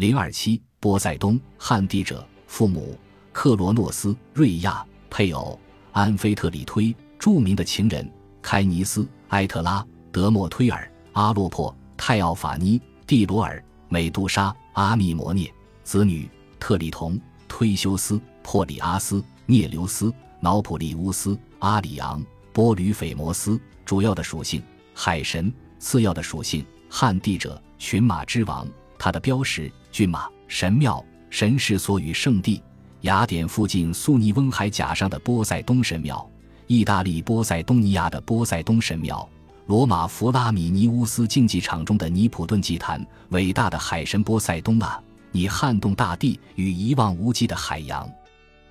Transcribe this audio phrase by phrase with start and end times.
[0.00, 2.98] 零二七，波塞冬，汉地者，父母
[3.32, 5.60] 克罗诺斯、瑞亚，配偶
[5.92, 8.10] 安菲特里忒，著名的情人
[8.40, 15.52] 开尼斯、埃特拉、德莫忒尔、阿洛珀、泰奥法尼、蒂罗尔、美杜莎、阿密摩涅，
[15.84, 16.26] 子女
[16.58, 20.10] 特里同、忒修斯、珀里阿斯、涅留斯、
[20.40, 22.24] 瑙普利乌斯、阿里昂、
[22.54, 23.60] 波吕斐摩斯。
[23.84, 24.62] 主要的属性
[24.94, 28.66] 海神，次要的属性汉地者，群马之王。
[29.00, 30.28] 他的标识：骏马。
[30.46, 32.60] 神庙，神是所与圣地
[33.02, 36.28] 雅典附近苏尼翁海甲上的波塞冬神庙，
[36.66, 39.26] 意大利波塞冬尼亚的波塞冬神庙，
[39.66, 43.06] 罗马弗拉米尼乌斯竞技场中的尼普顿祭坛。
[43.30, 48.10] 伟大的海神波塞冬啊，你撼动大地与一望无际的海洋，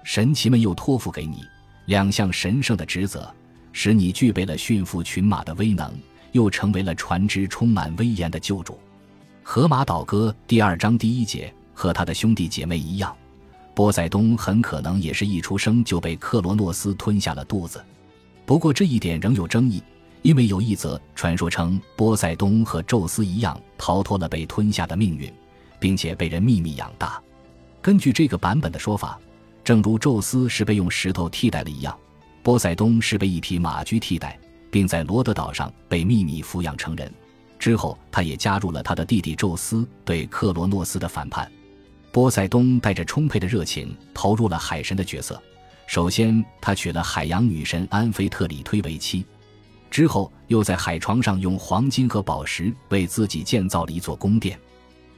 [0.03, 1.43] 神奇们又托付给你
[1.85, 3.33] 两项神圣的职责，
[3.71, 5.97] 使你具备了驯服群马的威能，
[6.33, 8.73] 又成为了船只充满威严的救主。
[9.43, 13.15] 《荷马岛歌》第二章第一节，和他的兄弟姐妹一样，
[13.73, 17.83] 波塞冬很可能也是一出生就被克罗诺斯吞下了肚子。
[18.45, 19.81] 不过这一点仍有争议，
[20.21, 25.31] 因为有一则传说称波塞冬和宙斯一样逃脱了被吞下的命运，
[25.79, 27.21] 并且被人秘密养大。
[27.81, 29.19] 根据这个版本的说法，
[29.63, 31.97] 正如宙斯是被用石头替代了一样，
[32.43, 34.37] 波塞冬是被一匹马驹替代，
[34.69, 37.11] 并在罗德岛上被秘密抚养成人。
[37.59, 41.51] 之后，他也加入了他的弟弟宙斯对克罗诺斯的反叛。
[42.11, 45.39] 波塞冬带着充沛的热情投入了海神的角色。
[45.85, 49.25] 首先，他娶了海洋女神安菲特里忒为妻，
[49.91, 54.57] 之后又在海床上用黄金和宝石为自己建造了一座宫殿。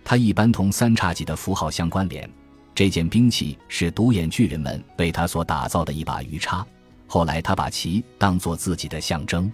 [0.03, 2.30] 他一般同三叉戟的符号相关联。
[2.73, 6.66] 这件兵器是独眼巨人们为他所打造的一把鱼叉。
[7.05, 9.52] 后来，他把其当作自己的象征。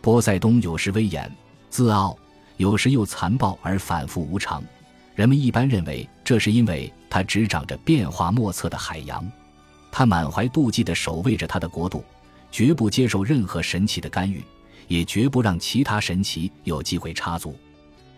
[0.00, 1.32] 波塞冬有时威严。
[1.70, 2.16] 自傲，
[2.56, 4.62] 有时又残暴而反复无常。
[5.14, 9.28] 人们一般认为，这是因为他执掌着变化莫测的海洋。
[9.90, 12.04] 他满怀妒忌地守卫着他的国度，
[12.50, 14.42] 绝不接受任何神奇的干预，
[14.86, 17.56] 也绝不让其他神奇有机会插足。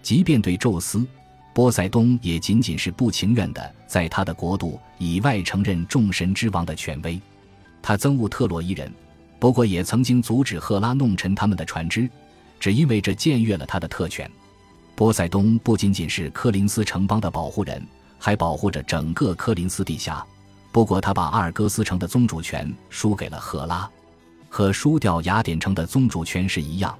[0.03, 1.07] 即便对宙斯，
[1.55, 7.21] 波塞冬也仅仅是不情愿地在他的国度以外承认众神之王的权威。
[7.83, 8.93] 他憎恶特洛伊人，
[9.39, 12.09] 不过也曾经阻止赫拉弄沉他们的船只。
[12.61, 14.31] 只因为这僭越了他的特权，
[14.95, 17.85] 波塞冬不仅仅是科林斯城邦的保护人，
[18.19, 20.25] 还保护着整个科林斯地下。
[20.71, 23.91] 不过，他把阿尔戈斯城的宗主权输给了赫拉，
[24.49, 26.97] 和输掉雅典城的宗主权是一样。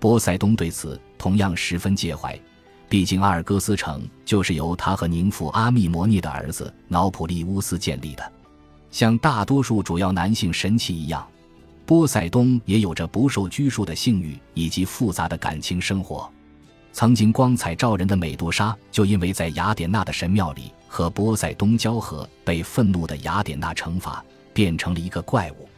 [0.00, 2.38] 波塞冬对此同样十分介怀，
[2.88, 8.32] 毕竟阿尔戈斯城就是由他和宁父阿密摩涅的儿子瑙普利乌斯建立的。
[8.90, 11.26] 像大多数主要男性神奇一样。
[11.86, 16.30] 波塞冬也有着不受拘束的性欲以及复杂的感情生活。
[16.92, 25.68] 曾经光彩照人的美杜莎，就因为在雅典娜的神庙里和波塞冬交合，被愤怒的雅典娜惩罚，变成了一个怪物。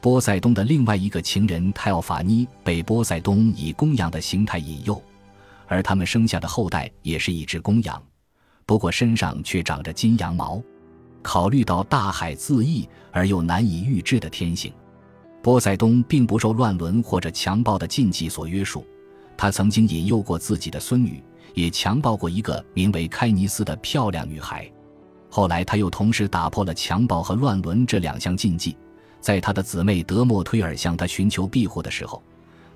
[0.00, 5.00] 波塞冬的另外一个情人泰奥法妮被波塞冬以公羊的形态引诱，
[5.66, 8.02] 而他们生下的后代也是一只公羊，
[8.66, 10.60] 不过身上却长着金羊毛。
[11.22, 14.72] 考虑到大海恣意而又难以预知的天性。
[15.44, 18.82] 波塞冬并不受乱伦或者强暴的禁忌所约束，
[19.36, 21.22] 他曾经引诱过自己的孙女，
[21.52, 24.66] 也强暴过一个名为开尼斯的漂亮女孩。
[25.28, 28.74] 后来，他又同时打破了强暴和乱伦这两项禁忌。
[29.20, 32.22] 在他的姊妹德莫忒尔向他寻求庇护的时候，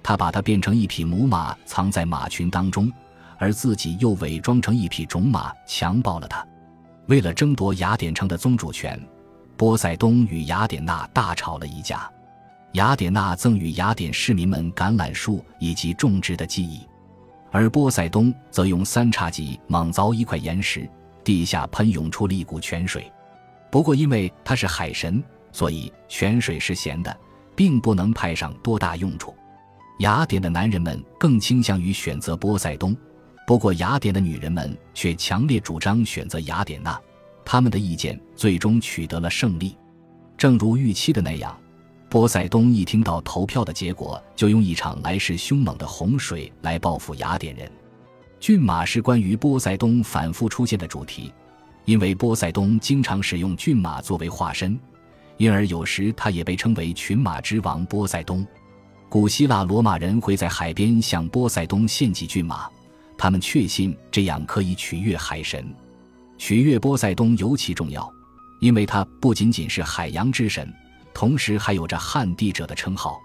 [0.02, 2.92] 他把她变成一匹母马，藏在马群当中，
[3.38, 6.46] 而自己又伪装成一匹种马，强暴了她。
[7.06, 9.00] 为了争夺雅典城的宗主权，
[9.56, 12.10] 波塞冬与雅典娜大吵了一架。
[12.72, 16.86] 雅典娜赠予雅典市民们橄榄树以及种植的记忆，
[17.50, 20.88] 而波塞冬则用三叉戟猛凿一块岩石，
[21.24, 23.10] 地下喷涌出了一股泉水。
[23.70, 27.16] 不过，因为他是海神，所以泉水是咸的，
[27.56, 29.34] 并不能派上多大用处。
[30.00, 32.94] 雅典的男人们更倾向于选择波塞冬，
[33.46, 37.00] 不过雅典的女人们却强烈主张选择雅典娜。
[37.44, 39.74] 他们的意见最终取得了胜利，
[40.36, 41.58] 正如预期的那样。
[42.10, 47.70] 波塞冬一听到投票的结果，就用一场来势凶猛的洪水来报复雅典人。
[48.40, 51.30] 骏马是关于波塞冬反复出现的主题，
[51.84, 54.78] 因为波塞冬经常使用骏马作为化身，
[55.36, 58.46] 因而有时他也被称为群马之王波塞冬。
[59.10, 62.70] 古希腊罗马人会在海边向波塞冬献祭骏马，
[63.18, 65.62] 他们确信这样可以取悦海神。
[66.38, 68.10] 取悦波塞冬尤其重要，
[68.60, 70.72] 因为他不仅仅是海洋之神。
[71.18, 73.20] 同时还有着旱地者的称号，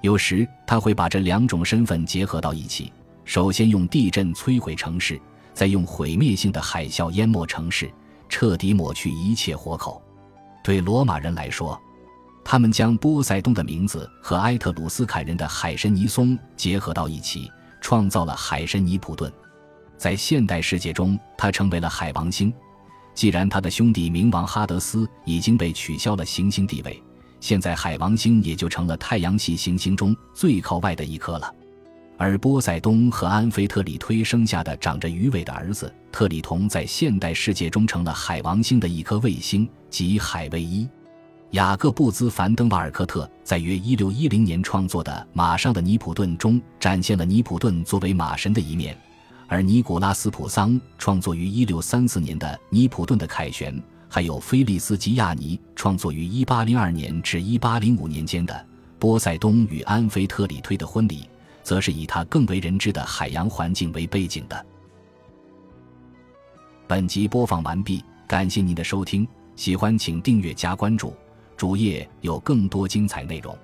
[0.00, 2.92] 有时他会把这两种身份结合到一起。
[3.24, 5.20] 首先用地震摧毁城市，
[5.54, 7.88] 再用毁灭性的海啸淹没城市，
[8.28, 10.02] 彻底抹去一切活口。
[10.64, 11.80] 对罗马人来说，
[12.44, 17.48] 他们将波塞冬的名字和埃特鲁斯凯人的海神尼松结合到一起，
[17.80, 19.32] 创造了海神尼普顿。
[19.96, 22.52] 在现代世界中，他成为了海王星。
[23.14, 27.00] 既然他的兄弟冥王哈德斯已经被取消了行星地位，
[27.40, 31.54] 现在海王星也就成了太阳系行星中最靠外的一颗了。
[32.16, 40.88] 而波塞冬和安菲特里忒生下的长着鱼尾的儿子特里同，在现代世界中成了海王星的一颗卫星，即海卫一。
[41.52, 48.92] 雅各布兹·凡登瓦尔科特在约1610年创作的《马上的尼普顿》中，展现了尼普顿作为马神的一面；
[49.46, 53.72] 而尼古拉斯·普桑创作于1634年的《尼普顿的凯旋》，
[54.08, 58.54] 还有菲利斯·吉亚尼创作于1802年至1805年间的
[58.98, 61.22] 《波塞冬与安菲特里推的婚礼》。
[61.68, 64.64] 则是以他更为人知的海洋环境为背景的。
[66.86, 71.12] 本集播放完毕，感谢您的收听，喜欢请订阅加关注，
[71.58, 73.54] 主页有更多精彩内容。